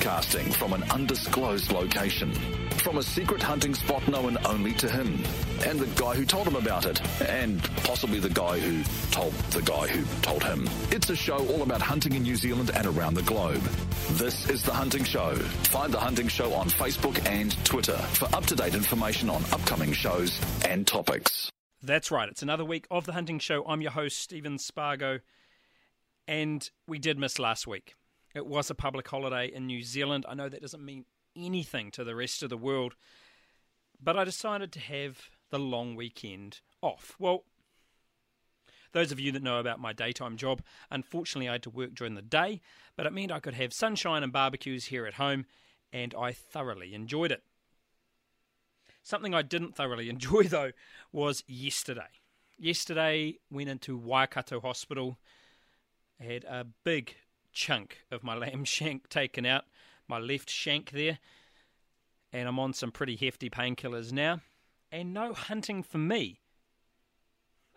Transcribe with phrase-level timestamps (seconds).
[0.00, 2.32] broadcasting from an undisclosed location.
[2.82, 5.22] From a secret hunting spot known only to him,
[5.66, 9.60] and the guy who told him about it, and possibly the guy who told the
[9.60, 10.66] guy who told him.
[10.90, 13.60] It's a show all about hunting in New Zealand and around the globe.
[14.12, 15.34] This is The Hunting Show.
[15.34, 19.92] Find The Hunting Show on Facebook and Twitter for up to date information on upcoming
[19.92, 21.50] shows and topics.
[21.82, 22.28] That's right.
[22.28, 23.64] It's another week of The Hunting Show.
[23.66, 25.20] I'm your host, Stephen Spargo.
[26.26, 27.96] And we did miss last week.
[28.34, 30.24] It was a public holiday in New Zealand.
[30.28, 31.04] I know that doesn't mean
[31.36, 32.94] anything to the rest of the world,
[34.00, 37.16] but I decided to have the long weekend off.
[37.18, 37.44] Well,
[38.92, 42.14] those of you that know about my daytime job, unfortunately, I had to work during
[42.14, 42.60] the day,
[42.96, 45.46] but it meant I could have sunshine and barbecues here at home,
[45.92, 47.42] and I thoroughly enjoyed it.
[49.02, 50.72] Something I didn't thoroughly enjoy, though,
[51.12, 52.10] was yesterday.
[52.58, 55.18] Yesterday, went into Waikato Hospital.
[56.20, 57.14] Had a big
[57.52, 59.64] chunk of my lamb shank taken out,
[60.08, 61.18] my left shank there,
[62.32, 64.40] and I'm on some pretty hefty painkillers now.
[64.92, 66.40] And no hunting for me,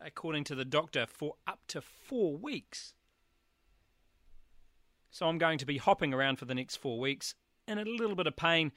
[0.01, 2.93] according to the doctor, for up to four weeks.
[5.11, 7.35] So I'm going to be hopping around for the next four weeks
[7.67, 8.71] in a little bit of pain,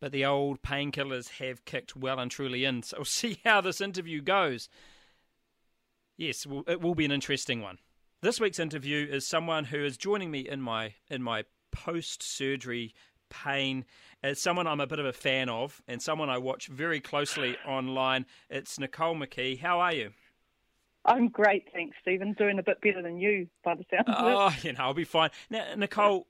[0.00, 2.82] but the old painkillers have kicked well and truly in.
[2.82, 4.68] So we'll see how this interview goes.
[6.16, 7.78] Yes, it will be an interesting one.
[8.20, 12.92] This week's interview is someone who is joining me in my in my post surgery
[13.30, 13.84] pain.
[14.24, 17.56] It's someone I'm a bit of a fan of and someone I watch very closely
[17.64, 18.26] online.
[18.50, 19.60] It's Nicole McKee.
[19.60, 20.10] How are you?
[21.04, 22.32] I'm great, thanks, Stephen.
[22.32, 24.34] Doing a bit better than you by the sound of it.
[24.36, 25.30] Oh, you know, I'll be fine.
[25.48, 26.26] Now, Nicole,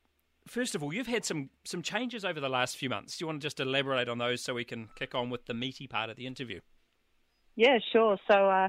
[0.46, 3.16] first of all, you've had some some changes over the last few months.
[3.16, 5.54] Do you want to just elaborate on those so we can kick on with the
[5.54, 6.60] meaty part of the interview?
[7.56, 8.18] Yeah, sure.
[8.30, 8.68] So uh,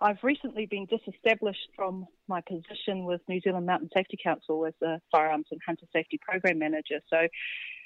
[0.00, 4.98] I've recently been disestablished from my position with New Zealand Mountain Safety Council as a
[5.12, 7.00] firearms and hunter safety program manager.
[7.10, 7.28] So,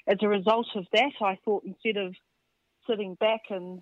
[0.07, 2.15] as a result of that, I thought instead of
[2.89, 3.81] sitting back and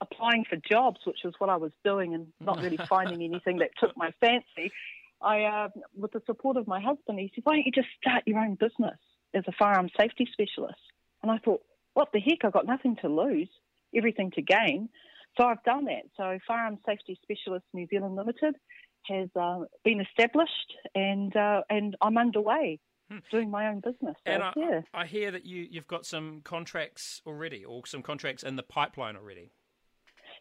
[0.00, 3.70] applying for jobs, which was what I was doing, and not really finding anything that
[3.78, 4.72] took my fancy,
[5.20, 8.22] I, uh, with the support of my husband, he said, "Why don't you just start
[8.26, 8.98] your own business
[9.34, 10.80] as a firearms safety specialist?"
[11.22, 11.62] And I thought,
[11.92, 12.42] "What the heck?
[12.42, 13.50] I've got nothing to lose,
[13.94, 14.88] everything to gain."
[15.38, 16.04] So I've done that.
[16.16, 18.56] So Firearms Safety Specialist New Zealand Limited
[19.06, 22.78] has uh, been established, and uh, and I'm underway
[23.10, 23.18] hmm.
[23.30, 24.16] doing my own business.
[24.26, 24.80] So, and I, yeah.
[24.92, 29.16] I hear that you you've got some contracts already, or some contracts in the pipeline
[29.16, 29.52] already.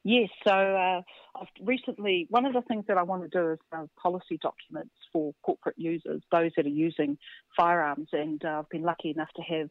[0.03, 1.01] Yes, so uh,
[1.35, 4.93] I've recently, one of the things that I want to do is uh, policy documents
[5.11, 7.17] for corporate users, those that are using
[7.57, 8.07] firearms.
[8.13, 9.69] And uh, I've been lucky enough to have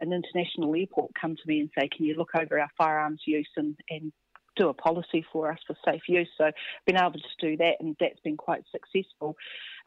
[0.00, 3.48] an international airport come to me and say, Can you look over our firearms use
[3.56, 4.12] and, and
[4.56, 6.28] do a policy for us for safe use.
[6.36, 6.50] So
[6.86, 9.36] been able to do that, and that's been quite successful.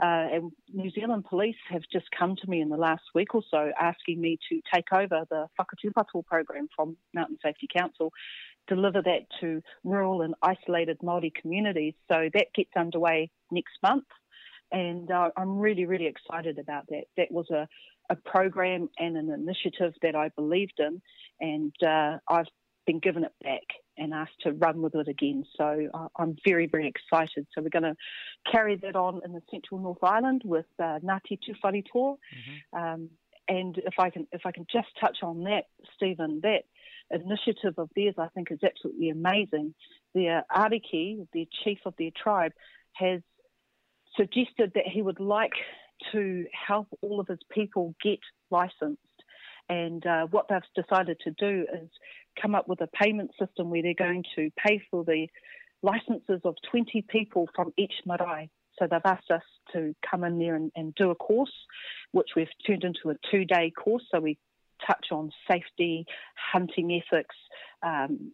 [0.01, 3.43] Uh, and New Zealand Police have just come to me in the last week or
[3.49, 8.11] so asking me to take over the Whakatūpato program from Mountain Safety Council,
[8.67, 11.93] deliver that to rural and isolated Māori communities.
[12.09, 14.05] So that gets underway next month.
[14.71, 17.03] And uh, I'm really, really excited about that.
[17.17, 17.67] That was a,
[18.09, 21.01] a program and an initiative that I believed in,
[21.39, 22.47] and uh, I've
[22.87, 23.61] been given it back
[23.97, 25.45] and asked to run with it again.
[25.57, 27.47] So uh, I'm very, very excited.
[27.53, 27.95] So we're going to
[28.51, 31.83] carry that on in the Central North Island with uh, Ngāti Tūwharetoa.
[31.93, 32.77] Mm-hmm.
[32.77, 33.09] Um,
[33.47, 35.65] and if I can, if I can just touch on that,
[35.95, 36.63] Stephen, that
[37.11, 39.75] initiative of theirs, I think, is absolutely amazing.
[40.15, 42.53] Their Ariki, the chief of their tribe,
[42.93, 43.21] has
[44.15, 45.53] suggested that he would like
[46.11, 48.99] to help all of his people get licensed.
[49.69, 51.89] And uh, what they've decided to do is
[52.41, 55.27] come up with a payment system where they're going to pay for the
[55.81, 58.49] licenses of 20 people from each marae.
[58.79, 61.53] So they've asked us to come in there and, and do a course,
[62.11, 64.03] which we've turned into a two day course.
[64.11, 64.37] So we
[64.85, 66.05] touch on safety,
[66.51, 67.35] hunting ethics,
[67.83, 68.31] um,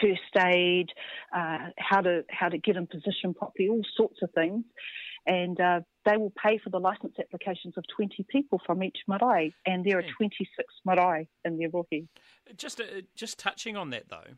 [0.00, 0.90] first aid,
[1.36, 4.64] uh, how to how to get in position properly, all sorts of things
[5.26, 9.54] and uh, they will pay for the license applications of 20 people from each marae,
[9.66, 10.48] and there are 26
[10.84, 12.06] marae in the rohe.
[12.56, 12.84] Just, uh,
[13.14, 14.34] just touching on that though,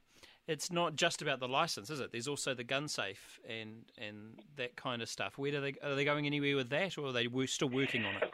[0.47, 2.13] it's not just about the license, is it?
[2.13, 5.39] There's also the gun safe and and that kind of stuff.
[5.39, 8.17] Where do they are they going anywhere with that, or are they still working on
[8.17, 8.31] it?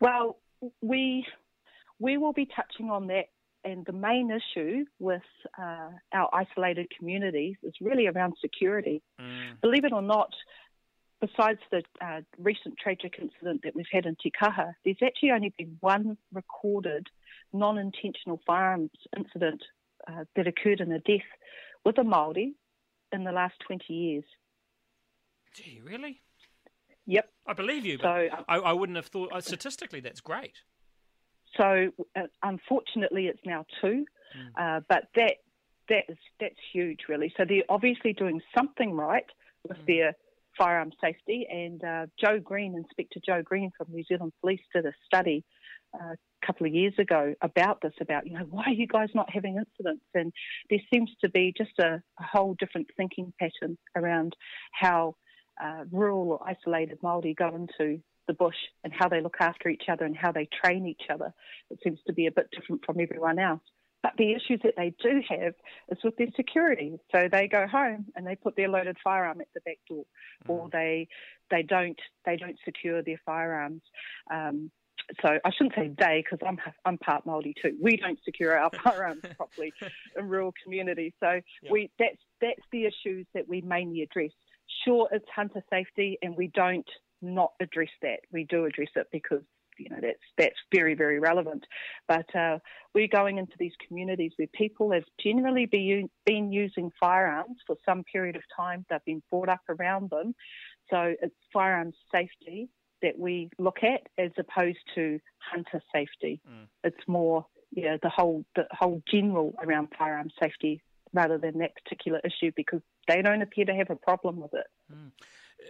[0.00, 0.38] Well,
[0.82, 1.24] we
[2.00, 3.26] we will be touching on that
[3.64, 5.22] and the main issue with
[5.58, 9.02] uh, our isolated communities is really around security.
[9.20, 9.60] Mm.
[9.62, 10.30] Believe it or not,
[11.20, 15.54] besides the uh, recent tragic incident that we've had in Te Kaha, there's actually only
[15.56, 17.08] been one recorded
[17.52, 19.62] non intentional firearms incident
[20.08, 21.20] uh, that occurred in a death
[21.84, 22.54] with a Māori
[23.12, 24.24] in the last 20 years.
[25.54, 26.20] Gee, really?
[27.06, 27.28] Yep.
[27.46, 30.54] I believe you, but so, uh, I, I, wouldn't have thought, uh, statistically, that's great.
[31.56, 34.06] So uh, unfortunately, it's now two,
[34.36, 34.48] mm.
[34.58, 35.34] uh, but that
[35.88, 37.32] that is that's huge, really.
[37.36, 39.26] So they're obviously doing something right
[39.68, 39.86] with mm.
[39.86, 40.16] their
[40.56, 41.46] firearm safety.
[41.50, 45.44] And uh, Joe Green, Inspector Joe Green from New Zealand Police, did a study
[45.94, 49.08] uh, a couple of years ago about this, about, you know, why are you guys
[49.14, 50.04] not having incidents?
[50.14, 50.32] And
[50.70, 54.34] there seems to be just a, a whole different thinking pattern around
[54.72, 55.16] how
[55.62, 59.84] uh, rural or isolated Māori go into the bush and how they look after each
[59.88, 61.32] other and how they train each other.
[61.70, 63.60] It seems to be a bit different from everyone else.
[64.04, 65.54] But the issues that they do have
[65.88, 66.98] is with their security.
[67.10, 70.04] So they go home and they put their loaded firearm at the back door,
[70.46, 70.50] mm.
[70.50, 71.08] or they
[71.50, 73.80] they don't they don't secure their firearms.
[74.30, 74.70] Um,
[75.22, 77.78] so I shouldn't say they because I'm I'm part Māori too.
[77.80, 79.72] We don't secure our firearms properly
[80.18, 81.14] in rural communities.
[81.18, 81.40] So
[81.70, 84.32] we that's that's the issues that we mainly address.
[84.84, 86.88] Sure, it's hunter safety, and we don't
[87.22, 88.20] not address that.
[88.30, 89.44] We do address it because
[89.78, 91.64] you know that's that's very very relevant.
[92.08, 92.58] But uh,
[92.94, 98.04] we're going into these communities where people have generally be, been using firearms for some
[98.04, 98.84] period of time.
[98.88, 100.34] They've been brought up around them,
[100.90, 102.68] so it's firearms safety
[103.02, 106.40] that we look at as opposed to hunter safety.
[106.48, 106.68] Mm.
[106.84, 110.82] It's more yeah the whole the whole general around firearms safety
[111.12, 114.66] rather than that particular issue because they don't appear to have a problem with it.
[114.92, 115.12] Mm.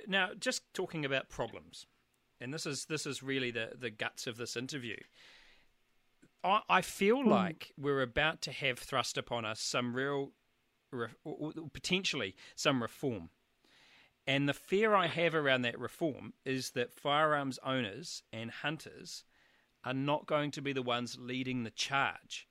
[0.08, 1.86] Now, just talking about problems,
[2.44, 4.96] and this is this is really the the guts of this interview.
[6.44, 7.28] I, I feel mm.
[7.28, 10.32] like we're about to have thrust upon us some real,
[10.92, 11.08] re,
[11.72, 13.30] potentially some reform.
[14.26, 19.24] And the fear I have around that reform is that firearms owners and hunters
[19.84, 22.46] are not going to be the ones leading the charge.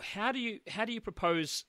[0.00, 1.64] How do you how do you propose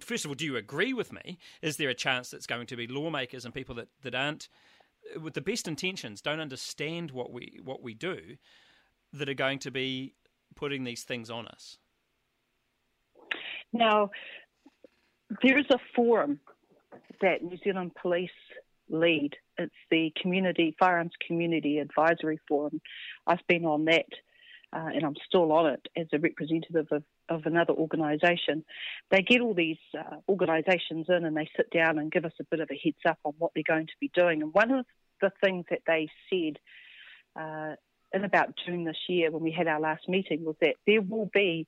[0.00, 1.38] first of all, do you agree with me?
[1.62, 4.48] Is there a chance that's going to be lawmakers and people that, that aren't
[5.20, 8.36] with the best intentions don't understand what we what we do
[9.12, 10.14] that are going to be
[10.56, 11.78] putting these things on us?
[13.72, 14.10] Now,
[15.42, 16.40] there is a forum
[17.20, 18.30] that New Zealand Police
[18.88, 19.34] lead.
[19.58, 22.80] It's the Community Firearms Community Advisory Forum.
[23.26, 24.06] I've been on that,
[24.72, 28.64] uh, and I'm still on it as a representative of, of another organisation.
[29.10, 32.44] They get all these uh, organisations in, and they sit down and give us a
[32.44, 34.42] bit of a heads up on what they're going to be doing.
[34.42, 34.86] And one of
[35.20, 36.58] the things that they said
[37.36, 37.74] uh,
[38.12, 41.30] in about June this year when we had our last meeting was that there will
[41.32, 41.66] be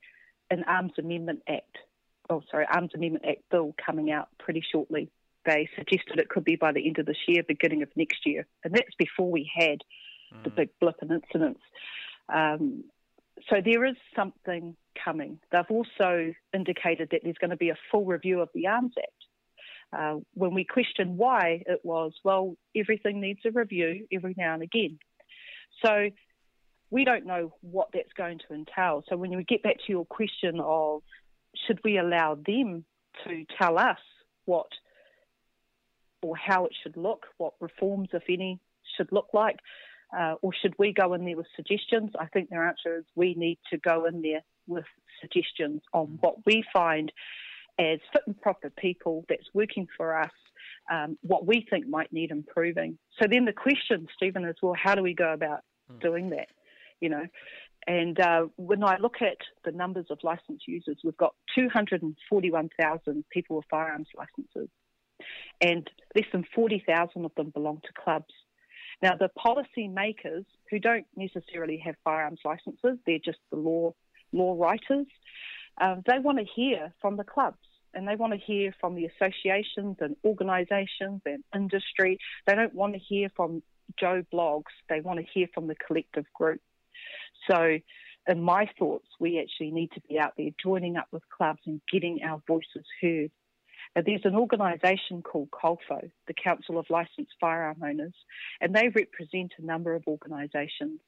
[0.51, 1.79] an Arms Amendment Act,
[2.31, 5.11] oh sorry, Arms Amendment Act bill coming out pretty shortly.
[5.45, 8.47] They suggested it could be by the end of this year, beginning of next year,
[8.65, 9.79] and that's before we had
[10.35, 10.45] mm.
[10.45, 11.61] the big blip in incidents.
[12.29, 12.85] Um,
[13.49, 15.39] so there is something coming.
[15.51, 19.11] They've also indicated that there's going to be a full review of the Arms Act.
[19.93, 24.63] Uh, when we questioned why, it was, well, everything needs a review every now and
[24.63, 24.99] again.
[25.85, 26.11] So
[26.91, 29.05] we don't know what that's going to entail.
[29.09, 31.03] So when we get back to your question of
[31.67, 32.85] should we allow them
[33.25, 33.99] to tell us
[34.45, 34.67] what
[36.23, 38.59] or how it should look, what reforms, if any,
[38.97, 39.57] should look like,
[40.17, 42.11] uh, or should we go in there with suggestions?
[42.19, 44.85] I think their answer is we need to go in there with
[45.21, 47.13] suggestions on what we find
[47.79, 50.33] as fit and proper people that's working for us,
[50.91, 52.99] um, what we think might need improving.
[53.21, 55.61] So then the question, Stephen, is well, how do we go about
[55.93, 56.01] mm.
[56.01, 56.49] doing that?
[57.01, 57.27] You know,
[57.87, 63.57] and uh, when I look at the numbers of licensed users, we've got 241,000 people
[63.57, 64.71] with firearms licenses,
[65.61, 68.35] and less than 40,000 of them belong to clubs.
[69.03, 73.95] Now, the policy makers who don't necessarily have firearms licenses, they're just the law
[74.33, 75.07] law writers.
[75.81, 77.59] Uh, they want to hear from the clubs
[77.97, 82.19] and they want to hear from the associations and organisations and industry.
[82.47, 83.63] They don't want to hear from
[83.99, 84.73] Joe Bloggs.
[84.89, 86.61] They want to hear from the collective group.
[87.51, 87.79] So,
[88.29, 91.81] in my thoughts, we actually need to be out there joining up with clubs and
[91.91, 93.31] getting our voices heard.
[93.97, 98.15] Uh, there's an organisation called COLFO, the Council of Licensed Firearm Owners,
[98.61, 101.01] and they represent a number of organisations,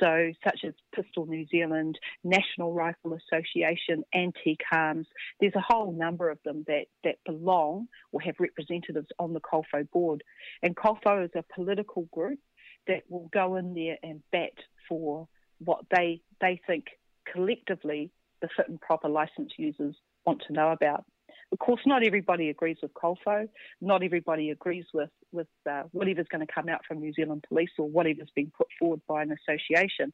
[0.00, 5.06] so such as Pistol New Zealand, National Rifle Association, Antique Arms.
[5.40, 9.88] There's a whole number of them that, that belong or have representatives on the COLFO
[9.90, 10.24] board.
[10.62, 12.40] And COLFO is a political group
[12.88, 14.52] that will go in there and bat
[14.88, 16.86] for what they they think
[17.32, 19.94] collectively the fit and proper license users
[20.26, 21.04] want to know about.
[21.52, 23.46] Of course, not everybody agrees with COLFO.
[23.80, 27.70] Not everybody agrees with with uh, whatever's going to come out from New Zealand Police
[27.78, 30.12] or whatever's being put forward by an association.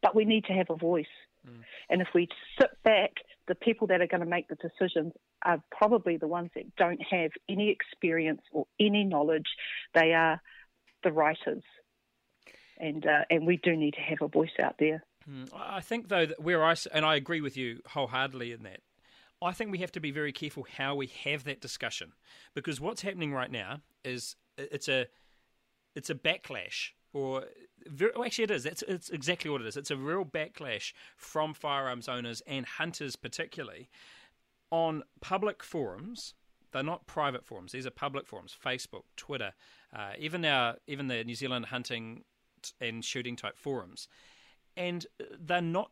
[0.00, 1.04] But we need to have a voice.
[1.46, 1.60] Mm.
[1.90, 3.12] And if we sit back,
[3.48, 5.12] the people that are going to make the decisions
[5.44, 9.48] are probably the ones that don't have any experience or any knowledge.
[9.94, 10.40] They are
[11.04, 11.62] the writers.
[12.78, 15.04] And, uh, and we do need to have a voice out there.
[15.24, 18.80] Hmm, I think though that where I and I agree with you wholeheartedly in that.
[19.44, 22.12] I think we have to be very careful how we have that discussion
[22.54, 25.06] because what's happening right now is it's a
[25.94, 27.44] it's a backlash or
[27.86, 29.76] very, well, actually it is that's it's exactly what it is.
[29.76, 33.88] It's a real backlash from firearms owners and hunters particularly
[34.70, 36.34] on public forums.
[36.72, 37.72] They're not private forums.
[37.72, 39.52] These are public forums facebook twitter
[39.94, 42.24] uh, even now even the new zealand hunting
[42.80, 44.08] and shooting type forums.
[44.76, 45.06] And
[45.38, 45.90] they're not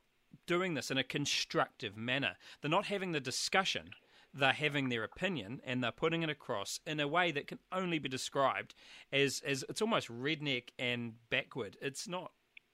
[0.50, 2.34] doing this in a constructive manner.
[2.60, 3.90] They're not having the discussion.
[4.34, 8.00] They're having their opinion and they're putting it across in a way that can only
[8.00, 8.74] be described
[9.12, 11.76] as, as it's almost redneck and backward.
[11.80, 12.32] It's not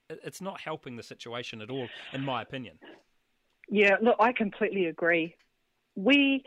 [0.09, 2.79] it's not helping the situation at all, in my opinion.
[3.69, 5.35] Yeah, look, I completely agree.
[5.97, 6.45] We,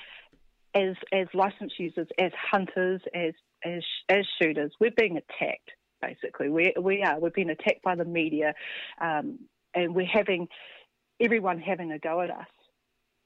[0.74, 3.34] as as license users, as hunters, as
[3.64, 5.72] as as shooters, we're being attacked.
[6.02, 7.20] Basically, we we are.
[7.20, 8.54] We're being attacked by the media,
[9.02, 9.40] um,
[9.76, 10.48] and we're having
[11.20, 12.48] everyone having a go at us.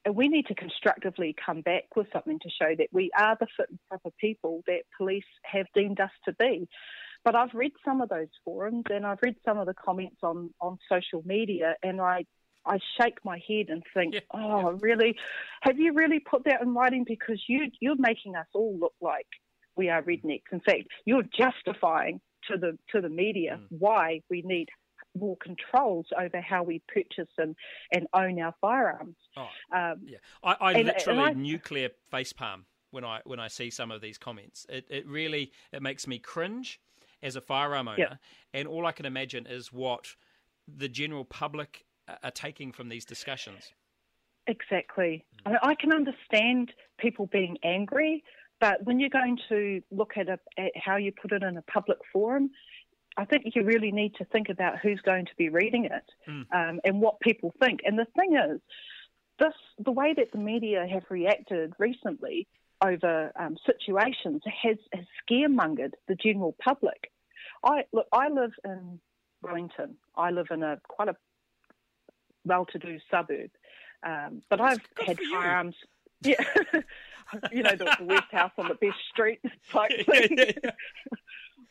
[0.05, 3.47] And we need to constructively come back with something to show that we are the
[3.55, 6.67] fit and proper people that police have deemed us to be.
[7.23, 10.50] But I've read some of those forums and I've read some of the comments on,
[10.59, 12.25] on social media, and I
[12.65, 14.77] I shake my head and think, yeah, oh, yeah.
[14.79, 15.15] really?
[15.62, 17.03] Have you really put that in writing?
[17.05, 19.27] Because you you're making us all look like
[19.75, 20.51] we are rednecks.
[20.51, 23.65] In fact, you're justifying to the to the media mm.
[23.69, 24.69] why we need
[25.17, 27.55] more controls over how we purchase and,
[27.91, 29.15] and own our firearms.
[29.38, 33.48] Oh, um, yeah, I, I and, literally and I, nuclear facepalm when I when I
[33.48, 34.65] see some of these comments.
[34.70, 36.79] It it really it makes me cringe
[37.22, 38.17] as a firearm owner, yep.
[38.53, 40.08] and all I can imagine is what
[40.67, 41.86] the general public
[42.24, 43.72] are taking from these discussions.
[44.48, 45.25] Exactly.
[45.36, 45.39] Mm.
[45.46, 48.24] I, mean, I can understand people being angry,
[48.60, 51.62] but when you're going to look at, a, at how you put it in a
[51.63, 52.50] public forum,
[53.17, 56.46] I think you really need to think about who's going to be reading it mm.
[56.53, 57.82] um, and what people think.
[57.86, 58.60] And the thing is,
[59.39, 59.53] this
[59.84, 62.48] the way that the media have reacted recently
[62.84, 67.12] over um, situations has, has scaremongered the general public.
[67.63, 69.00] I look, I live in
[69.41, 69.96] Wellington.
[70.15, 71.15] I live in a quite a
[72.46, 73.51] well-to-do suburb,
[74.05, 75.75] um, but I've had firearms.
[76.25, 76.41] Yeah,
[77.51, 79.41] you know the, the West House on the best street
[79.74, 80.38] type thing.
[80.38, 80.70] Yeah, yeah,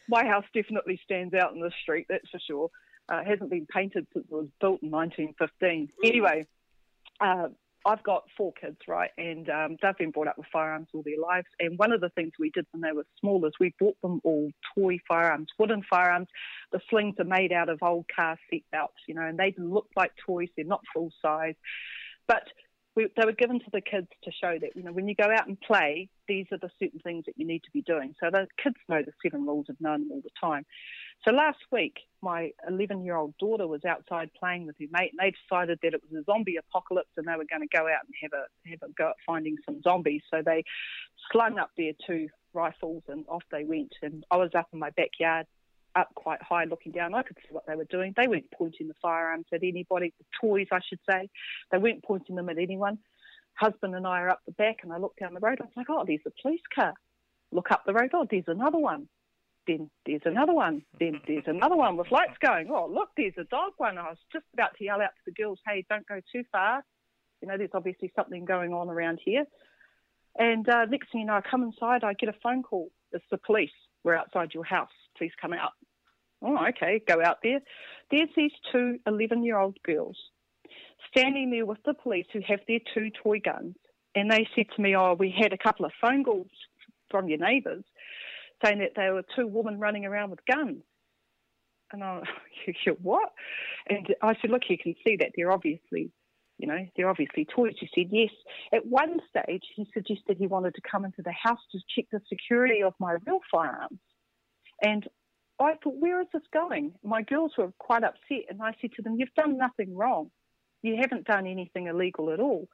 [0.08, 2.70] my house definitely stands out in the street, that's for sure.
[3.10, 5.88] Uh, it hasn't been painted since it was built in 1915.
[6.04, 6.46] Anyway,
[7.20, 7.48] uh,
[7.84, 11.20] I've got four kids, right, and um, they've been brought up with firearms all their
[11.20, 11.48] lives.
[11.58, 14.20] And one of the things we did when they were small is we bought them
[14.22, 16.28] all toy firearms, wooden firearms.
[16.70, 19.88] The slings are made out of old car seat belts, you know, and they look
[19.96, 20.48] like toys.
[20.56, 21.56] They're not full size,
[22.28, 22.44] but
[22.94, 25.28] we, they were given to the kids to show that you know when you go
[25.30, 28.14] out and play, these are the certain things that you need to be doing.
[28.20, 30.64] So the kids know the seven rules of none all the time.
[31.26, 35.78] So last week, my 11-year-old daughter was outside playing with her mate, and they decided
[35.82, 38.32] that it was a zombie apocalypse, and they were going to go out and have
[38.32, 40.22] a have a go at finding some zombies.
[40.30, 40.64] So they
[41.30, 43.94] slung up their two rifles, and off they went.
[44.02, 45.46] And I was up in my backyard
[45.96, 47.14] up quite high looking down.
[47.14, 48.12] I could see what they were doing.
[48.16, 51.28] They weren't pointing the firearms at anybody, the toys, I should say.
[51.70, 52.98] They weren't pointing them at anyone.
[53.54, 55.58] Husband and I are up the back, and I look down the road.
[55.60, 56.94] I was like, oh, there's a police car.
[57.50, 58.10] Look up the road.
[58.14, 59.08] Oh, there's another one.
[59.66, 60.82] Then there's another one.
[60.98, 62.68] Then there's another one with lights going.
[62.70, 63.98] Oh, look, there's a dog one.
[63.98, 66.82] I was just about to yell out to the girls, hey, don't go too far.
[67.40, 69.44] You know, there's obviously something going on around here.
[70.38, 72.90] And uh, next thing you know, I come inside, I get a phone call.
[73.12, 73.70] It's the police.
[74.04, 74.88] We're outside your house.
[75.22, 75.70] Please come out.
[76.44, 77.60] Oh, okay, go out there.
[78.10, 80.16] There's these two 11 year old girls
[81.16, 83.76] standing there with the police who have their two toy guns.
[84.16, 86.48] And they said to me, Oh, we had a couple of phone calls
[87.08, 87.84] from your neighbours
[88.64, 90.82] saying that there were two women running around with guns.
[91.92, 92.22] And I,
[92.84, 93.30] you what?
[93.88, 96.10] And I said, Look, you can see that they're obviously
[96.58, 97.74] you know, they're obviously toys.
[97.78, 98.30] He said yes.
[98.72, 102.20] At one stage, he suggested he wanted to come into the house to check the
[102.28, 104.00] security of my real firearms.
[104.82, 105.06] And
[105.60, 106.92] I thought, where is this going?
[107.04, 110.30] My girls were quite upset, and I said to them, You've done nothing wrong.
[110.82, 112.68] You haven't done anything illegal at all.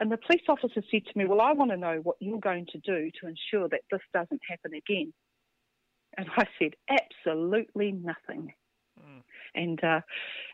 [0.00, 2.66] And the police officer said to me, Well, I want to know what you're going
[2.72, 5.12] to do to ensure that this doesn't happen again.
[6.16, 8.54] And I said, Absolutely nothing.
[8.98, 9.22] Mm.
[9.54, 10.00] And uh,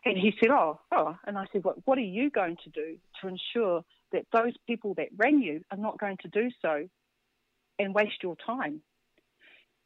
[0.05, 1.15] and he said, Oh, oh.
[1.25, 4.93] And I said, What what are you going to do to ensure that those people
[4.95, 6.87] that rang you are not going to do so
[7.79, 8.81] and waste your time?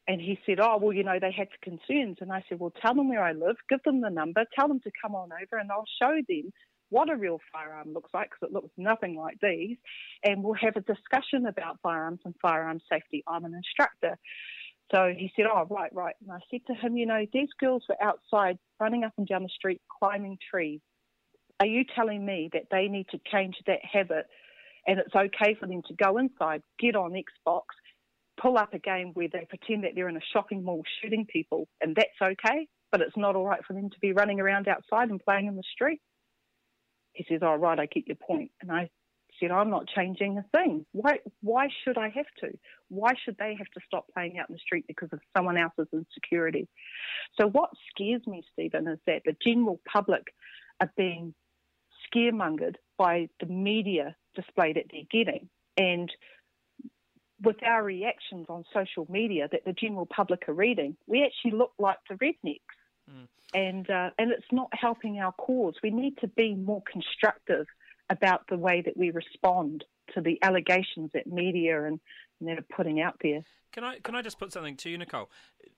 [0.08, 2.18] And he said, Oh, well, you know, they had concerns.
[2.20, 4.80] And I said, Well, tell them where I live, give them the number, tell them
[4.80, 6.52] to come on over, and I'll show them
[6.90, 9.76] what a real firearm looks like because it looks nothing like these.
[10.22, 13.24] And we'll have a discussion about firearms and firearm safety.
[13.26, 14.16] I'm an instructor.
[14.94, 16.14] So he said, Oh, right, right.
[16.22, 19.42] And I said to him, You know, these girls were outside running up and down
[19.42, 20.80] the street, climbing trees.
[21.58, 24.26] are you telling me that they need to change that habit
[24.86, 27.62] and it's okay for them to go inside, get on Xbox,
[28.40, 31.68] pull up a game where they pretend that they're in a shopping mall shooting people,
[31.80, 35.10] and that's okay, but it's not all right for them to be running around outside
[35.10, 36.00] and playing in the street?
[37.12, 38.90] He says, "All oh, right, I get your point." And I
[39.40, 40.84] said, "I'm not changing a thing.
[40.92, 41.20] Why?
[41.40, 42.58] Why should I have to?
[42.88, 45.88] Why should they have to stop playing out in the street because of someone else's
[45.92, 46.68] insecurity?"
[47.40, 50.34] So what scares me, Stephen, is that the general public
[50.80, 51.34] are being
[52.06, 55.48] scaremongered by the media display that they're getting.
[55.76, 56.10] And
[57.42, 61.72] with our reactions on social media that the general public are reading, we actually look
[61.78, 62.60] like the rednecks.
[63.10, 63.28] Mm.
[63.54, 65.74] And, uh, and it's not helping our cause.
[65.82, 67.66] We need to be more constructive
[68.10, 72.00] about the way that we respond to the allegations that media and,
[72.40, 73.42] and that are putting out there.
[73.72, 75.30] Can I can I just put something to you, Nicole?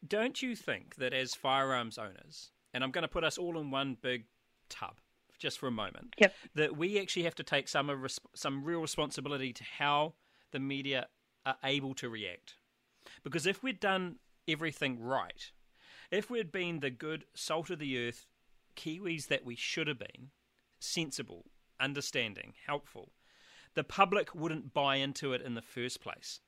[0.07, 3.71] Don't you think that as firearms owners, and I'm going to put us all in
[3.71, 4.25] one big
[4.69, 5.01] tub,
[5.39, 6.33] just for a moment, yep.
[6.55, 7.99] that we actually have to take some of
[8.35, 10.15] some real responsibility to how
[10.53, 11.09] the media
[11.49, 12.55] are able to react.
[13.25, 15.51] Because if we'd done everything right,
[16.11, 18.27] if we'd been the good salt of the earth
[18.77, 20.31] Kiwis that we should have been,
[20.79, 21.47] sensible,
[21.81, 23.13] understanding, helpful,
[23.75, 26.41] the public wouldn't buy into it in the first place.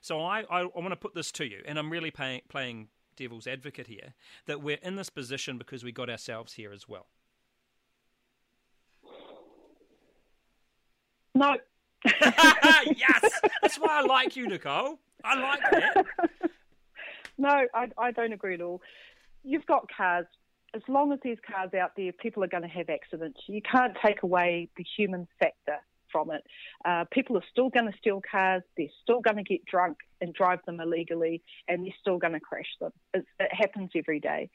[0.00, 2.88] So I, I, I want to put this to you, and I'm really pay, playing
[3.16, 4.14] devil's advocate here,
[4.46, 7.06] that we're in this position because we got ourselves here as well.
[11.34, 11.58] No.
[12.04, 14.98] yes, that's why I like you, Nicole.
[15.24, 16.06] I like that.
[17.38, 18.80] no, I, I don't agree at all.
[19.42, 20.26] You've got cars.
[20.74, 23.40] As long as there's cars out there, people are going to have accidents.
[23.46, 25.76] You can't take away the human factor
[26.12, 26.42] from it.
[26.84, 28.62] Uh, people are still going to steal cars.
[28.76, 32.40] They're still going to get drunk and drive them illegally, and they're still going to
[32.40, 32.92] crash them.
[33.14, 34.50] It's, it happens every day.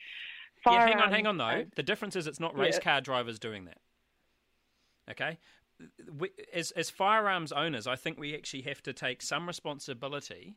[0.64, 1.66] Fire yeah, hang on, hang on though.
[1.76, 2.84] The difference is it's not race yeah.
[2.84, 3.80] car drivers doing that.
[5.10, 5.40] Okay,
[6.18, 10.56] we, as as firearms owners, I think we actually have to take some responsibility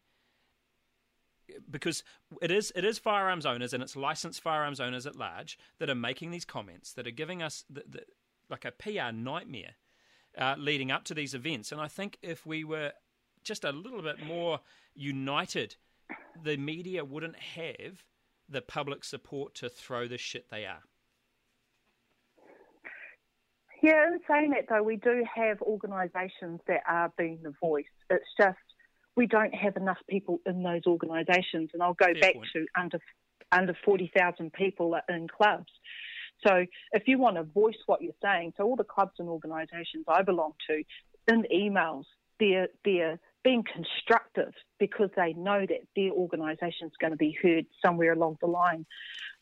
[1.70, 2.02] because
[2.40, 5.94] it is it is firearms owners and it's licensed firearms owners at large that are
[5.94, 8.00] making these comments that are giving us the, the,
[8.48, 9.74] like a PR nightmare
[10.38, 11.72] uh, leading up to these events.
[11.72, 12.92] And I think if we were
[13.42, 14.60] just a little bit more
[14.94, 15.76] united,
[16.42, 18.04] the media wouldn't have
[18.48, 20.82] the public support to throw the shit they are.
[23.84, 27.84] Yeah, in saying that though, we do have organisations that are being the voice.
[28.08, 28.56] It's just
[29.14, 32.48] we don't have enough people in those organisations, and I'll go Fair back point.
[32.54, 32.98] to under
[33.52, 35.70] under forty thousand people in clubs.
[36.46, 40.06] So if you want to voice what you're saying, so all the clubs and organisations
[40.08, 40.82] I belong to,
[41.30, 42.04] in emails,
[42.40, 47.66] they're they're being constructive because they know that their organisation is going to be heard
[47.84, 48.86] somewhere along the line.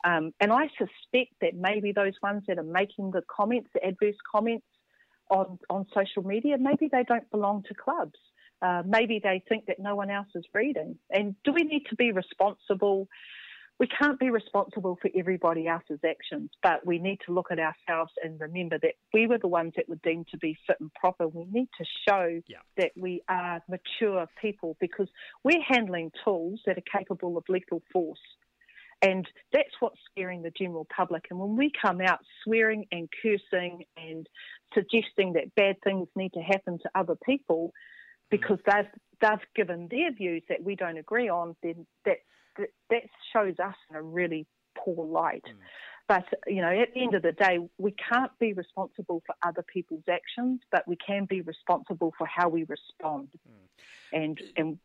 [0.05, 4.17] Um, and I suspect that maybe those ones that are making the comments, the adverse
[4.31, 4.67] comments
[5.31, 8.19] on, on social media, maybe they don't belong to clubs.
[8.61, 10.97] Uh, maybe they think that no one else is reading.
[11.11, 13.09] And do we need to be responsible?
[13.83, 18.13] We can't be responsible for everybody else's actions, but we need to look at ourselves
[18.23, 21.27] and remember that we were the ones that were deemed to be fit and proper.
[21.27, 22.59] We need to show yeah.
[22.77, 25.09] that we are mature people because
[25.43, 28.21] we're handling tools that are capable of lethal force.
[29.05, 31.25] And that's what's scaring the general public.
[31.31, 34.29] And when we come out swearing and cursing and
[34.75, 37.73] suggesting that bad things need to happen to other people
[38.31, 38.73] because mm.
[38.77, 42.19] they've, they've given their views that we don't agree on, then that,
[42.59, 45.45] that, that shows us in a really poor light.
[45.47, 45.55] Mm.
[46.09, 49.63] But, you know, at the end of the day, we can't be responsible for other
[49.63, 53.29] people's actions, but we can be responsible for how we respond.
[53.49, 54.23] Mm.
[54.25, 54.79] And, and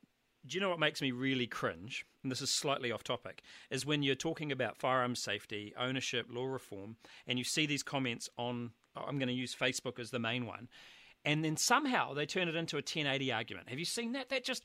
[0.45, 2.05] do you know what makes me really cringe?
[2.23, 6.45] And this is slightly off topic, is when you're talking about firearms safety, ownership, law
[6.45, 10.45] reform, and you see these comments on, I'm going to use Facebook as the main
[10.45, 10.69] one,
[11.25, 13.69] and then somehow they turn it into a 1080 argument.
[13.69, 14.29] Have you seen that?
[14.29, 14.63] That just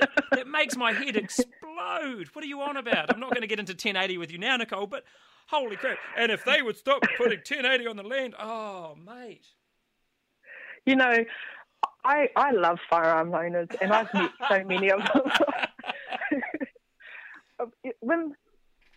[0.00, 2.28] that, that makes my head explode.
[2.32, 3.12] What are you on about?
[3.12, 5.04] I'm not going to get into 1080 with you now, Nicole, but
[5.48, 5.98] holy crap!
[6.16, 9.46] And if they would stop putting 1080 on the land, oh mate.
[10.86, 11.24] You know,
[12.04, 15.22] I, I love firearm owners, and I've met so many of them.
[18.00, 18.34] when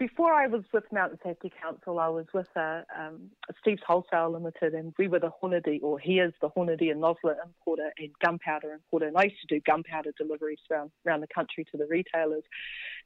[0.01, 4.73] before I was with Mountain Safety Council, I was with uh, um, Steve's Wholesale Limited,
[4.73, 8.71] and we were the Hornady, or he is the Hornady and Nosler importer and gunpowder
[8.73, 9.05] importer.
[9.05, 12.41] And I used to do gunpowder deliveries around, around the country to the retailers,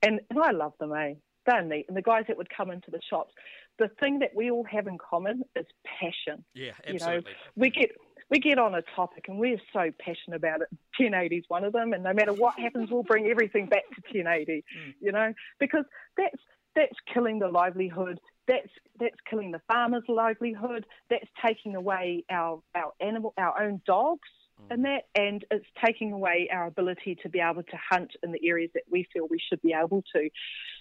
[0.01, 1.15] and, and I love them, eh?
[1.45, 1.88] They're neat.
[1.89, 3.34] And the guys that would come into the shops,
[3.77, 5.65] the thing that we all have in common is
[5.99, 6.45] passion.
[6.53, 7.03] Yeah, absolutely.
[7.03, 7.21] You know,
[7.58, 7.89] we get
[8.31, 10.69] we get on a topic and we're so passionate about it.
[10.97, 14.01] 1080 is one of them, and no matter what happens, we'll bring everything back to
[14.17, 14.53] 1080.
[14.53, 14.93] Mm.
[15.01, 15.84] You know, because
[16.15, 16.41] that's
[16.75, 18.19] that's killing the livelihood.
[18.47, 20.85] that's that's killing the farmer's livelihood.
[21.09, 24.29] That's taking away our our animal, our own dogs,
[24.61, 24.73] mm.
[24.73, 28.47] and that, and it's taking away our ability to be able to hunt in the
[28.47, 30.29] areas that we feel we should be able to.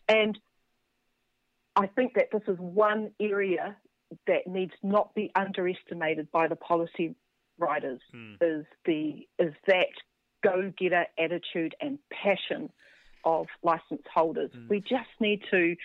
[0.09, 0.38] And
[1.76, 3.76] I think that this is one area
[4.26, 7.14] that needs not be underestimated by the policy
[7.59, 8.00] writers.
[8.14, 8.37] Mm.
[8.40, 9.87] Is the is that
[10.42, 12.70] go getter attitude and passion
[13.25, 14.51] of license holders.
[14.57, 14.69] Mm.
[14.69, 15.77] We just need to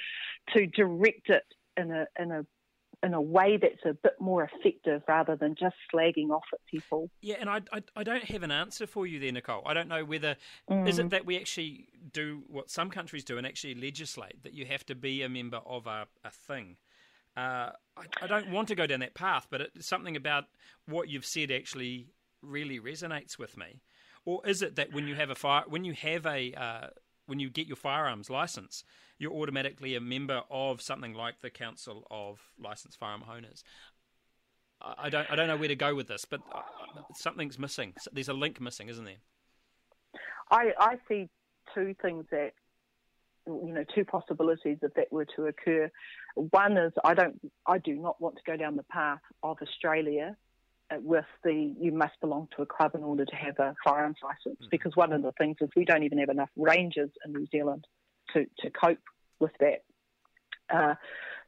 [0.56, 1.44] to direct it
[1.78, 2.46] in a in a
[3.02, 7.10] in a way that's a bit more effective rather than just slagging off at people.
[7.22, 9.64] Yeah, and I, I, I don't have an answer for you there, Nicole.
[9.66, 10.36] I don't know whether
[10.70, 10.88] mm.
[10.88, 11.10] is it mm.
[11.12, 14.96] that we actually do what some countries do and actually legislate that you have to
[14.96, 16.76] be a member of a, a thing.
[17.38, 20.46] Uh, I, I, don't want to go down that path, but it's something about
[20.88, 22.08] what you've said actually
[22.42, 23.82] really resonates with me.
[24.26, 26.88] Or is it that when you have a fire, when you have a uh,
[27.30, 28.84] when you get your firearms license,
[29.20, 33.64] you're automatically a member of something like the Council of Licensed Firearm Owners.
[34.82, 36.62] I don't, I don't know where to go with this, but uh,
[37.14, 37.94] something's missing.
[38.14, 39.22] There's a link missing, isn't there?
[40.50, 41.30] I, I see
[41.76, 42.54] two things that,
[43.46, 45.92] you know, two possibilities if that were to occur.
[46.36, 50.38] One is I don't, I do not want to go down the path of Australia
[51.02, 54.60] with the you must belong to a club in order to have a firearms license
[54.60, 54.70] mm-hmm.
[54.72, 57.86] because one of the things is we don't even have enough rangers in New Zealand
[58.34, 59.00] to, to cope
[59.40, 59.84] with that.
[60.70, 60.96] Uh,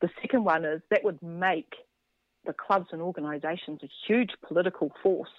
[0.02, 1.74] the second one is that would make
[2.46, 5.30] the clubs and organisations a huge political force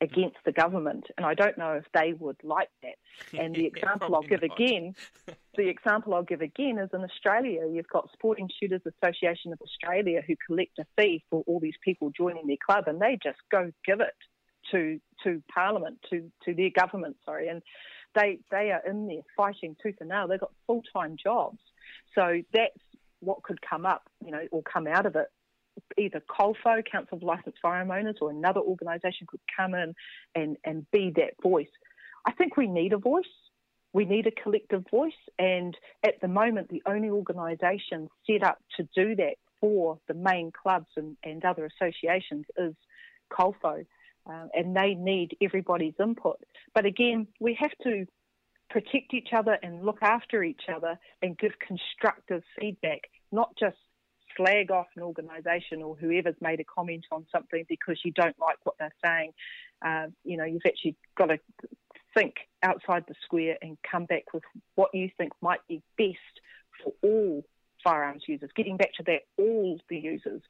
[0.00, 3.38] against the government, and I don't know if they would like that.
[3.38, 4.58] And the example I'll give not.
[4.58, 4.94] again,
[5.56, 7.66] the example I'll give again is in Australia.
[7.70, 12.10] You've got Sporting Shooters Association of Australia who collect a fee for all these people
[12.16, 14.14] joining their club, and they just go give it
[14.70, 17.16] to to Parliament, to to their government.
[17.24, 17.62] Sorry, and
[18.14, 20.28] they they are in there fighting tooth and nail.
[20.28, 21.58] They've got full time jobs,
[22.14, 22.78] so that's
[23.20, 25.26] what could come up, you know, or come out of it
[25.96, 29.94] either COLFO, Council of Licensed Firearm Owners, or another organisation could come in
[30.34, 31.68] and, and be that voice.
[32.26, 33.24] I think we need a voice.
[33.92, 35.12] We need a collective voice.
[35.38, 40.52] And at the moment, the only organisation set up to do that for the main
[40.52, 42.74] clubs and, and other associations is
[43.32, 43.86] COLFO.
[44.28, 46.38] Uh, and they need everybody's input.
[46.74, 48.06] But again, we have to
[48.68, 53.00] protect each other and look after each other and give constructive feedback,
[53.32, 53.78] not just
[54.38, 58.56] slag off an organisation or whoever's made a comment on something because you don't like
[58.64, 59.32] what they're saying.
[59.84, 61.38] Uh, you know, you've actually got to
[62.16, 64.42] think outside the square and come back with
[64.74, 66.16] what you think might be best
[66.82, 67.44] for all
[67.84, 68.50] firearms users.
[68.56, 70.42] Getting back to that, all the users,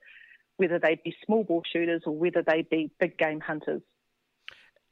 [0.56, 3.82] whether they be small bore shooters or whether they be big game hunters.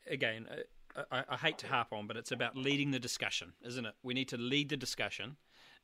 [0.08, 3.84] Again, uh, I, I, hate to harp on, but it's about leading the discussion, isn't
[3.84, 3.94] it?
[4.02, 5.36] We need to lead the discussion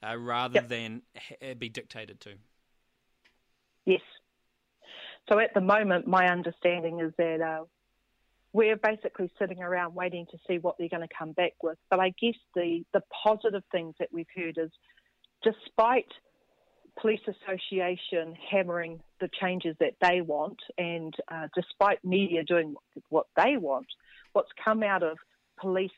[0.02, 0.68] uh, rather yep.
[0.68, 2.34] than ha- be dictated to.
[3.84, 4.00] Yes.
[5.28, 7.64] So at the moment, my understanding is that uh,
[8.52, 11.78] we're basically sitting around waiting to see what they're going to come back with.
[11.90, 14.70] But I guess the, the positive things that we've heard is
[15.42, 16.06] despite
[17.00, 22.74] police association hammering the changes that they want and uh, despite media doing
[23.08, 23.86] what they want,
[24.32, 25.16] what's come out of
[25.58, 25.90] police,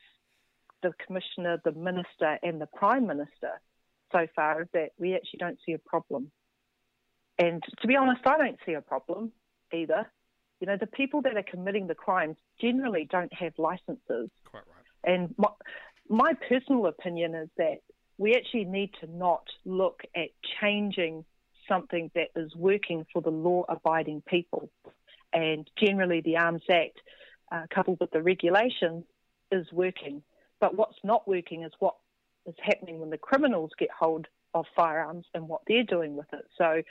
[0.82, 3.60] the commissioner, the minister and the prime minister
[4.12, 6.30] so far is that we actually don't see a problem.
[7.38, 9.32] And to be honest, I don't see a problem
[9.72, 10.10] either.
[10.60, 14.30] You know, the people that are committing the crimes generally don't have licenses.
[14.44, 14.84] Quite right.
[15.04, 15.48] And my,
[16.08, 17.78] my personal opinion is that
[18.18, 20.28] we actually need to not look at
[20.60, 21.24] changing
[21.68, 24.70] something that is working for the law abiding people.
[25.32, 27.00] And generally, the Arms Act,
[27.50, 29.04] uh, coupled with the regulations,
[29.50, 30.22] is working.
[30.60, 31.96] But what's not working is what
[32.46, 36.46] is happening when the criminals get hold of firearms and what they're doing with it.
[36.56, 36.82] So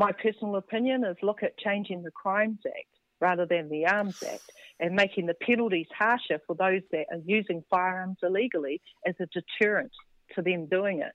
[0.00, 2.88] my personal opinion is look at changing the Crimes Act
[3.20, 7.62] rather than the Arms Act and making the penalties harsher for those that are using
[7.68, 9.92] firearms illegally as a deterrent
[10.34, 11.12] to them doing it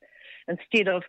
[0.48, 1.02] instead of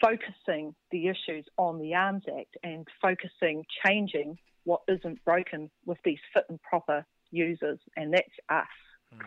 [0.00, 6.18] focusing the issues on the Arms Act and focusing changing what isn't broken with these
[6.32, 8.66] fit and proper users, and that's us.
[9.14, 9.26] Hmm.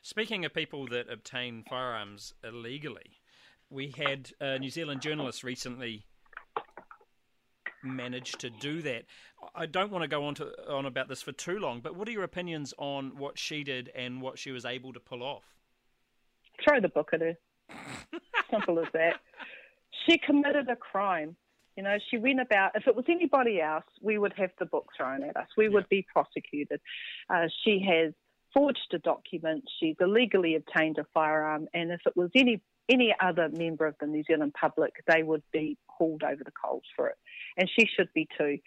[0.00, 3.20] Speaking of people that obtain firearms illegally,
[3.68, 6.06] we had a New Zealand journalist recently
[7.84, 9.04] managed to do that.
[9.54, 12.08] I don't want to go on to on about this for too long, but what
[12.08, 15.44] are your opinions on what she did and what she was able to pull off?
[16.66, 17.36] Throw the book at her.
[18.50, 19.20] Simple as that.
[20.06, 21.36] She committed a crime.
[21.76, 22.72] You know, she went about.
[22.74, 25.48] If it was anybody else, we would have the book thrown at us.
[25.56, 26.80] We would be prosecuted.
[27.28, 28.12] Uh, she has
[28.52, 29.64] forged a document.
[29.80, 34.06] She's illegally obtained a firearm, and if it was any any other member of the
[34.06, 37.16] New Zealand public, they would be hauled over the coals for it.
[37.56, 38.58] And she should be too.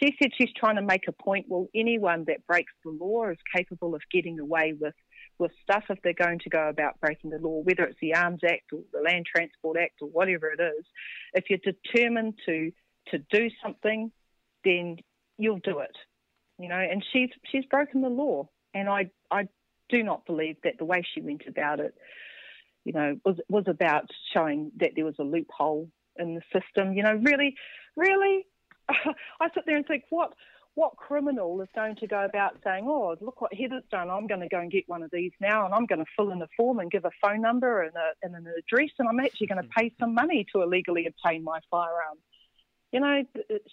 [0.00, 1.46] She said she's trying to make a point.
[1.48, 4.94] Well, anyone that breaks the law is capable of getting away with
[5.38, 8.40] with stuff if they're going to go about breaking the law, whether it's the Arms
[8.42, 10.86] Act or the Land Transport Act or whatever it is.
[11.34, 12.72] If you're determined to
[13.08, 14.10] to do something,
[14.64, 14.96] then
[15.38, 15.96] you'll do it.
[16.58, 19.48] You know, and she's she's broken the law, and I I
[19.88, 21.94] do not believe that the way she went about it,
[22.86, 26.94] you know, was was about showing that there was a loophole in the system.
[26.94, 27.56] You know, really,
[27.96, 28.46] really,
[28.88, 30.32] I sit there and think, what
[30.76, 34.42] what criminal is going to go about saying, oh, look what Heather's done, I'm going
[34.42, 36.48] to go and get one of these now and I'm going to fill in a
[36.54, 39.62] form and give a phone number and, a, and an address and I'm actually going
[39.62, 42.18] to pay some money to illegally obtain my firearm.
[42.92, 43.22] You know,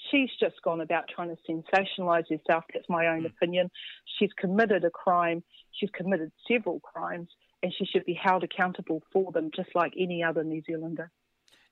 [0.09, 2.63] she's just gone about trying to sensationalise herself.
[2.73, 3.31] That's my own mm.
[3.31, 3.69] opinion.
[4.17, 5.43] She's committed a crime.
[5.71, 7.27] She's committed several crimes,
[7.63, 11.09] and she should be held accountable for them, just like any other New Zealander.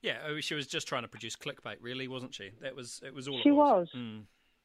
[0.00, 2.50] Yeah, oh, she was just trying to produce clickbait, really, wasn't she?
[2.60, 3.14] That was it.
[3.14, 3.88] Was all she was.
[3.94, 4.00] was.
[4.00, 4.22] Mm.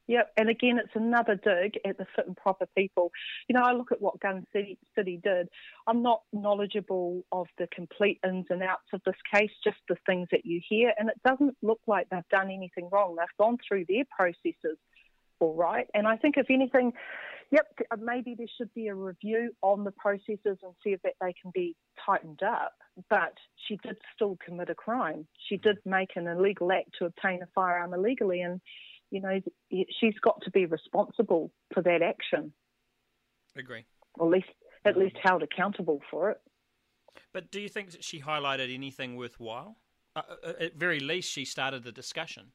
[0.09, 3.11] Yep, and again, it's another dig at the fit and proper people.
[3.49, 5.49] You know, I look at what Gun City, City did.
[5.85, 10.29] I'm not knowledgeable of the complete ins and outs of this case, just the things
[10.31, 13.17] that you hear, and it doesn't look like they've done anything wrong.
[13.17, 14.77] They've gone through their processes
[15.39, 15.87] all right.
[15.93, 16.93] And I think, if anything,
[17.51, 17.67] yep,
[17.99, 21.51] maybe there should be a review on the processes and see if that they can
[21.53, 22.73] be tightened up.
[23.09, 23.33] But
[23.67, 25.27] she did still commit a crime.
[25.49, 28.59] She did make an illegal act to obtain a firearm illegally, and
[29.11, 29.39] you know,
[29.71, 32.51] she's got to be responsible for that action.
[33.55, 33.85] Agree.
[34.15, 34.47] Or at least,
[34.85, 36.41] at least held accountable for it.
[37.33, 39.77] But do you think that she highlighted anything worthwhile?
[40.15, 42.51] Uh, uh, at very least, she started the discussion.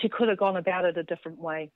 [0.00, 1.70] She could have gone about it a different way.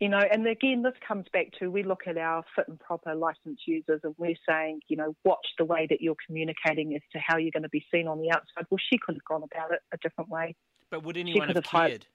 [0.00, 3.14] You know, and again, this comes back to we look at our fit and proper
[3.14, 7.18] license users and we're saying, you know, watch the way that you're communicating as to
[7.18, 8.66] how you're going to be seen on the outside.
[8.70, 10.54] Well, she could have gone about it a different way.
[10.90, 12.06] But would anyone have, have cared?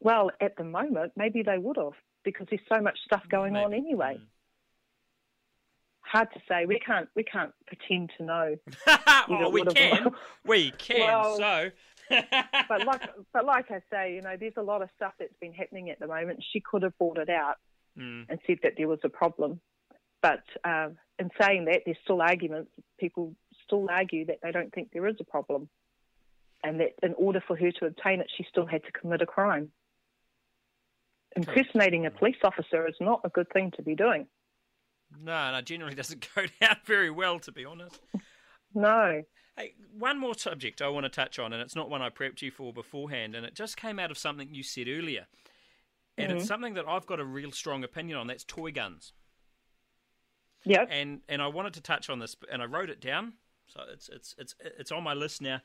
[0.00, 3.64] Well, at the moment, maybe they would have because there's so much stuff going maybe.
[3.64, 4.18] on anyway.
[4.20, 4.26] Mm.
[6.02, 6.66] Hard to say.
[6.66, 7.08] We can't.
[7.16, 8.56] We can't pretend to know.
[9.28, 10.10] well, we can.
[10.44, 11.00] we can.
[11.00, 11.70] Well, so.
[12.10, 15.52] But like, but like I say, you know, there's a lot of stuff that's been
[15.52, 16.44] happening at the moment.
[16.52, 17.56] She could have brought it out
[17.98, 18.26] mm.
[18.28, 19.60] and said that there was a problem.
[20.22, 22.70] But um, in saying that, there's still arguments.
[22.98, 23.34] People
[23.66, 25.68] still argue that they don't think there is a problem
[26.64, 29.26] and that in order for her to obtain it, she still had to commit a
[29.26, 29.70] crime.
[31.36, 34.26] Impersonating a police officer is not a good thing to be doing.
[35.22, 38.00] No, no, generally doesn't go down very well, to be honest.
[38.74, 39.22] No.
[39.56, 42.42] Hey, one more subject I want to touch on, and it's not one I prepped
[42.42, 45.26] you for beforehand, and it just came out of something you said earlier.
[46.16, 46.38] And mm-hmm.
[46.38, 48.26] it's something that I've got a real strong opinion on.
[48.26, 49.12] That's toy guns.
[50.64, 50.86] Yeah.
[50.88, 53.34] And and I wanted to touch on this, and I wrote it down,
[53.66, 55.60] so it's it's it's it's on my list now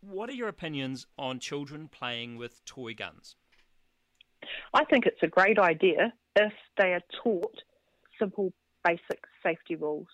[0.00, 3.36] what are your opinions on children playing with toy guns?
[4.74, 7.62] I think it's a great idea if they are taught
[8.18, 8.52] simple,
[8.84, 10.06] basic safety rules.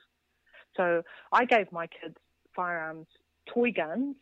[0.77, 2.17] So I gave my kids
[2.55, 3.07] firearms
[3.53, 4.17] toy guns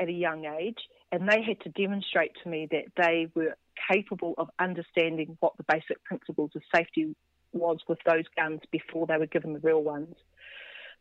[0.00, 0.78] at a young age,
[1.10, 3.56] and they had to demonstrate to me that they were
[3.90, 7.14] capable of understanding what the basic principles of safety
[7.52, 10.14] was with those guns before they were given the real ones.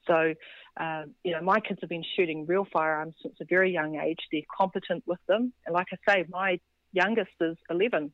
[0.08, 0.34] So,
[0.80, 4.20] um, you know, my kids have been shooting real firearms since a very young age.
[4.32, 5.54] They're competent with them.
[5.66, 6.60] And like I say, my
[6.92, 8.12] youngest is 11.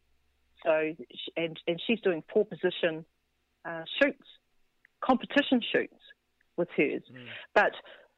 [0.66, 0.94] So,
[1.38, 3.06] and, and she's doing four position
[3.63, 4.28] uh, shoots,
[5.02, 5.96] competition shoots
[6.58, 7.04] with hers.
[7.12, 7.26] Mm.
[7.54, 7.74] But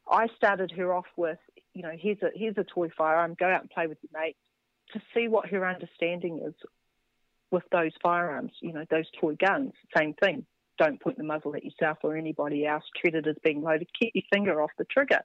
[0.10, 1.40] I started her off with,
[1.74, 4.40] you know, here's a, here's a toy firearm, go out and play with your mates
[4.94, 6.54] to see what her understanding is
[7.52, 10.46] with those firearms, you know, those toy guns, same thing
[10.80, 12.84] don't point the muzzle at yourself or anybody else.
[13.00, 13.90] Treat it as being loaded.
[14.00, 15.20] Keep your finger off the trigger.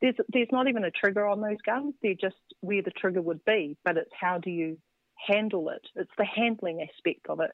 [0.00, 1.94] There's there's not even a trigger on those guns.
[2.02, 4.78] They're just where the trigger would be, but it's how do you
[5.28, 5.86] handle it?
[5.94, 7.50] It's the handling aspect of it.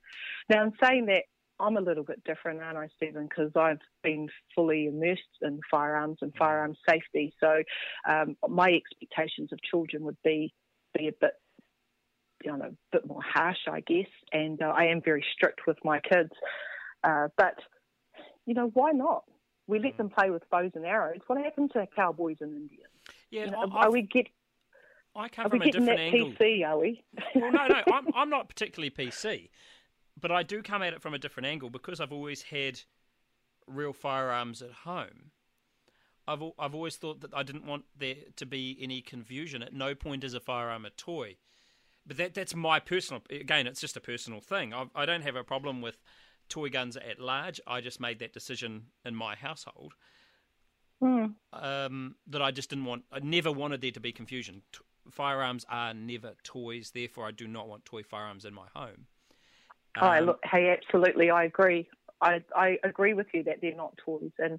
[0.49, 1.25] Now, in saying that,
[1.59, 3.29] I'm a little bit different, aren't I, Stephen?
[3.29, 7.35] Because I've been fully immersed in firearms and firearms safety.
[7.40, 7.62] So
[8.09, 10.53] um, my expectations of children would be
[10.95, 11.33] be a bit
[12.45, 15.79] you know, a bit more harsh, I guess, and uh, I am very strict with
[15.85, 16.31] my kids.
[17.03, 17.55] Uh, but,
[18.45, 19.25] you know, why not?
[19.66, 19.97] We let mm.
[19.97, 21.21] them play with bows and arrows.
[21.27, 22.92] What happened to cowboys and Indians?
[23.31, 24.27] Yeah, you know, are we get?
[25.14, 26.33] I come from a different that angle.
[26.33, 27.03] PC, are we?
[27.35, 29.49] well, no, no, I'm, I'm not particularly PC,
[30.20, 32.81] but I do come at it from a different angle because I've always had
[33.66, 35.33] real firearms at home.
[36.29, 39.62] I've I've always thought that I didn't want there to be any confusion.
[39.62, 41.37] At no point is a firearm a toy,
[42.07, 43.22] but that that's my personal.
[43.31, 44.74] Again, it's just a personal thing.
[44.74, 45.98] I, I don't have a problem with
[46.48, 47.61] toy guns at large.
[47.66, 49.94] I just made that decision in my household.
[51.02, 51.35] Mm.
[51.52, 53.05] Um, that I just didn't want.
[53.12, 54.62] I never wanted there to be confusion.
[54.72, 59.07] T- firearms are never toys, therefore, I do not want toy firearms in my home.
[60.00, 61.88] Um, oh, look, hey, absolutely, I agree.
[62.20, 64.59] I I agree with you that they're not toys, and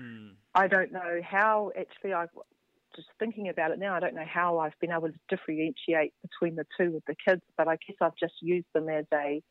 [0.00, 0.32] mm.
[0.54, 2.26] I don't know how actually I
[2.98, 6.56] just thinking about it now, I don't know how I've been able to differentiate between
[6.56, 9.42] the two with the kids, but I guess I've just used them as a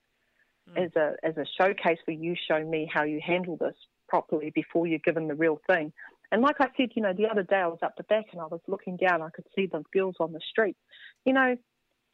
[0.69, 0.78] mm.
[0.86, 3.76] as a as a showcase for you show me how you handle this
[4.10, 5.93] properly before you're given the real thing.
[6.32, 8.41] And like I said, you know, the other day I was up the back and
[8.41, 10.76] I was looking down, I could see the girls on the street.
[11.23, 11.56] You know,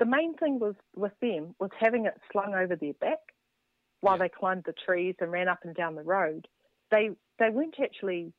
[0.04, 3.20] the main thing was with them was having it slung over their back
[4.02, 4.24] while yeah.
[4.24, 6.46] they climbed the trees and ran up and down the road.
[6.92, 8.34] They they weren't actually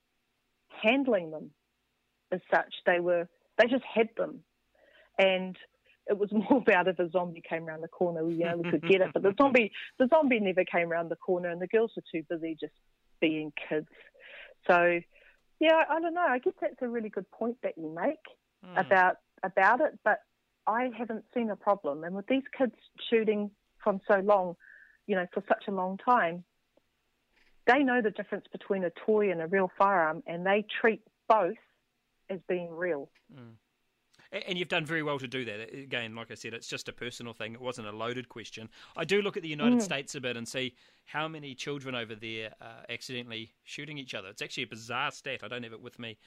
[0.82, 1.52] handling them
[2.30, 2.74] as such.
[2.84, 4.40] They were they just had them,
[5.18, 5.56] and
[6.06, 8.86] it was more about if a zombie came around the corner, you know, we could
[8.86, 9.12] get it.
[9.14, 12.26] But the zombie the zombie never came around the corner, and the girls were too
[12.28, 12.74] busy just
[13.22, 13.88] being kids.
[14.66, 15.00] So,
[15.60, 16.26] yeah, I, I don't know.
[16.28, 18.18] I guess that's a really good point that you make
[18.66, 18.78] mm.
[18.86, 19.98] about about it.
[20.04, 20.18] But
[20.66, 22.74] I haven't seen a problem, and with these kids
[23.10, 23.50] shooting
[23.82, 24.56] from so long,
[25.06, 26.44] you know, for such a long time,
[27.66, 31.56] they know the difference between a toy and a real firearm, and they treat both
[32.30, 33.10] as being real.
[33.32, 33.56] Mm.
[34.48, 35.72] And you've done very well to do that.
[35.72, 37.54] Again, like I said, it's just a personal thing.
[37.54, 38.68] It wasn't a loaded question.
[38.96, 39.82] I do look at the United mm.
[39.82, 40.74] States a bit and see
[41.04, 44.28] how many children over there are accidentally shooting each other.
[44.28, 45.40] It's actually a bizarre stat.
[45.44, 46.18] I don't have it with me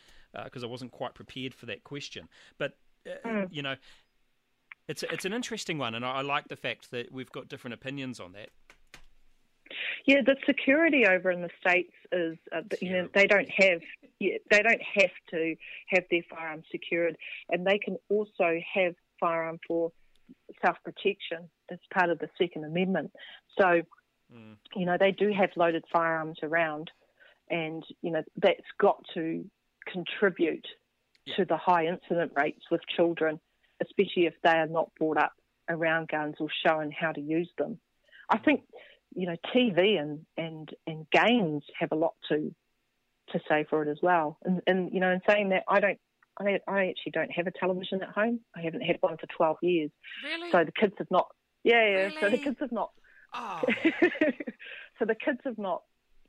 [0.45, 2.30] because uh, I wasn't quite prepared for that question.
[2.58, 3.47] But, uh, mm.
[3.52, 3.76] you know,
[4.88, 7.73] it's, it's an interesting one, and I, I like the fact that we've got different
[7.73, 8.50] opinions on that.
[10.06, 13.82] Yeah, the security over in the states is uh, you know they don't have
[14.19, 15.56] they don't have to
[15.88, 17.17] have their firearms secured,
[17.50, 19.91] and they can also have firearm for
[20.62, 23.12] self protection as part of the Second Amendment.
[23.60, 23.82] So,
[24.34, 24.56] mm.
[24.76, 26.89] you know, they do have loaded firearms around,
[27.50, 29.43] and you know that's got to
[29.91, 30.67] contribute
[31.26, 31.36] yeah.
[31.36, 33.39] to the high incident rates with children,
[33.82, 35.34] especially if they are not brought up
[35.70, 37.80] around guns or shown how to use them.
[38.30, 38.62] I think
[39.16, 42.54] you know, TV and, and, and games have a lot to
[43.32, 44.38] to say for it as well.
[44.46, 46.00] And, and you know, in saying that, I don't,
[46.40, 48.40] I, I actually don't have a television at home.
[48.56, 49.92] I haven't had one for 12 years.
[50.24, 50.50] Really?
[50.50, 51.28] So the kids have not,
[51.63, 51.96] yeah, yeah.
[51.96, 52.16] Really?
[52.16, 52.22] Oh.
[52.22, 52.92] So the kids have not,
[53.34, 53.62] oh.
[55.00, 55.82] so the kids have not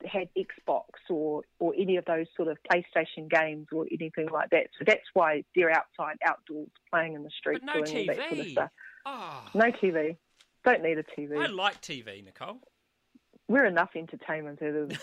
[0.05, 4.69] had Xbox or, or any of those sort of PlayStation games or anything like that.
[4.79, 7.99] So that's why they're outside, outdoors, playing in the street, no doing TV.
[7.99, 8.71] all that sort of stuff.
[9.07, 9.43] Oh.
[9.55, 10.17] No TV.
[10.65, 11.39] Don't need a TV.
[11.39, 12.61] I like TV, Nicole
[13.49, 14.99] we're enough entertainment as it is.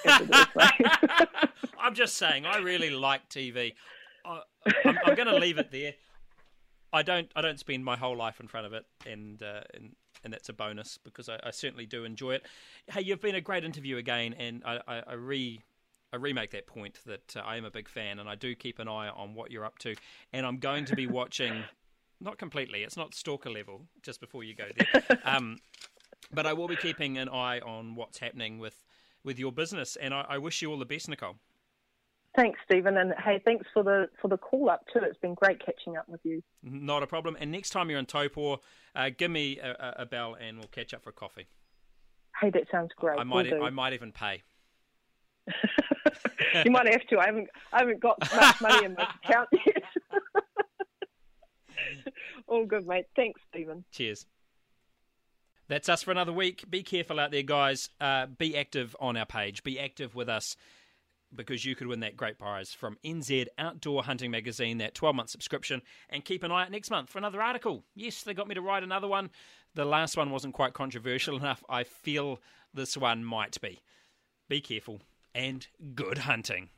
[1.80, 3.74] I'm just saying, I really like TV.
[4.24, 4.42] I,
[4.86, 5.94] am I'm going to leave it there.
[6.94, 9.96] I don't I don't spend my whole life in front of it, and uh, and
[10.24, 12.46] and that's a bonus because I, I, certainly do enjoy it.
[12.88, 15.62] Hey, you've been a great interview again, and I, I, I re
[16.14, 18.80] I remake that point that uh, I am a big fan, and I do keep
[18.80, 19.96] an eye on what you're up to,
[20.34, 21.64] and I'm going to be watching.
[22.22, 22.84] Not completely.
[22.84, 23.82] It's not stalker level.
[24.02, 25.58] Just before you go there, um,
[26.34, 28.86] but I will be keeping an eye on what's happening with,
[29.26, 31.36] with your business, and I, I wish you all the best, Nicole.
[32.36, 35.00] Thanks, Stephen, and hey, thanks for the for the call up too.
[35.04, 36.44] It's been great catching up with you.
[36.64, 37.38] Not a problem.
[37.40, 38.60] And next time you're in Taupo,
[38.94, 41.48] uh, give me a, a, bell and we'll catch up for a coffee.
[42.42, 43.18] Hey, that sounds great.
[43.18, 44.44] I might we'll I might even pay.
[46.66, 47.20] you might have to.
[47.20, 49.84] I haven't I haven't got much money in my account yet.
[52.48, 53.06] All good, mate.
[53.16, 53.86] Thanks, Stephen.
[53.92, 54.26] Cheers.
[55.68, 56.70] That's us for another week.
[56.70, 57.90] Be careful out there, guys.
[58.00, 59.64] Uh, be active on our page.
[59.64, 60.56] Be active with us
[61.36, 65.30] because you could win that great prize from NZ Outdoor Hunting Magazine, that 12 month
[65.30, 65.82] subscription.
[66.10, 67.84] And keep an eye out next month for another article.
[67.96, 69.30] Yes, they got me to write another one.
[69.74, 71.64] The last one wasn't quite controversial enough.
[71.70, 72.40] I feel
[72.74, 73.82] this one might be.
[74.50, 75.02] Be careful
[75.34, 76.70] and good hunting.